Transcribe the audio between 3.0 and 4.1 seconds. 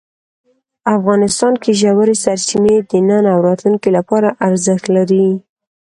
نن او راتلونکي